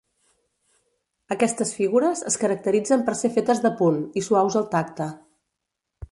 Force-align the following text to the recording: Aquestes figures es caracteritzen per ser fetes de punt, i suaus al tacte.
Aquestes 1.33 1.73
figures 1.81 2.23
es 2.31 2.37
caracteritzen 2.43 3.03
per 3.09 3.15
ser 3.19 3.31
fetes 3.35 3.61
de 3.67 3.71
punt, 3.81 3.99
i 4.23 4.25
suaus 4.29 4.57
al 4.63 4.67
tacte. 4.73 5.07